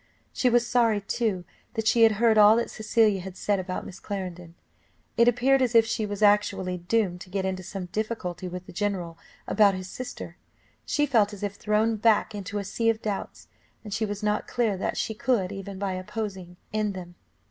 She 0.33 0.49
was 0.49 0.65
sorry, 0.65 0.99
too, 1.01 1.45
that 1.75 1.85
she 1.87 2.01
had 2.01 2.13
heard 2.13 2.35
all 2.35 2.55
that 2.55 2.71
Cecilia 2.71 3.21
had 3.21 3.37
said 3.37 3.59
about 3.59 3.85
Miss 3.85 3.99
Clarendon; 3.99 4.55
it 5.15 5.27
appeared 5.27 5.61
as 5.61 5.75
if 5.75 5.85
she 5.85 6.07
was 6.07 6.23
actually 6.23 6.79
doomed 6.79 7.21
to 7.21 7.29
get 7.29 7.45
into 7.45 7.61
some 7.61 7.85
difficulty 7.85 8.47
with 8.47 8.65
the 8.65 8.73
general 8.73 9.19
about 9.47 9.75
his 9.75 9.87
sister; 9.91 10.37
she 10.87 11.05
felt 11.05 11.33
as 11.33 11.43
if 11.43 11.53
thrown 11.53 11.97
back 11.97 12.33
into 12.33 12.57
a 12.57 12.63
sea 12.63 12.89
of 12.89 12.99
doubts, 12.99 13.47
and 13.83 13.93
she 13.93 14.07
was 14.07 14.23
not 14.23 14.47
clear 14.47 14.75
that 14.75 14.97
she 14.97 15.13
could, 15.13 15.51
even 15.51 15.77
by 15.77 15.93
opposing, 15.93 16.57
end 16.73 16.95
them. 16.95 17.13